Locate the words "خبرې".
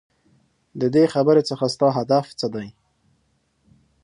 1.13-1.41